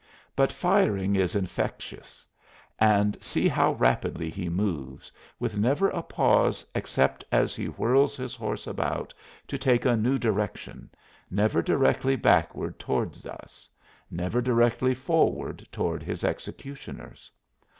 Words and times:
But 0.35 0.51
firing 0.51 1.15
is 1.15 1.35
infectious 1.35 2.25
and 2.79 3.15
see 3.21 3.47
how 3.47 3.73
rapidly 3.73 4.31
he 4.31 4.49
moves, 4.49 5.11
with 5.37 5.59
never 5.59 5.89
a 5.91 6.01
pause 6.01 6.65
except 6.73 7.23
as 7.31 7.55
he 7.55 7.67
whirls 7.67 8.17
his 8.17 8.33
horse 8.35 8.65
about 8.65 9.13
to 9.47 9.59
take 9.59 9.85
a 9.85 9.95
new 9.95 10.17
direction, 10.17 10.89
never 11.29 11.61
directly 11.61 12.15
backward 12.15 12.79
toward 12.79 13.15
us, 13.27 13.69
never 14.09 14.41
directly 14.41 14.95
forward 14.95 15.67
toward 15.71 16.01
his 16.01 16.23
executioners. 16.23 17.29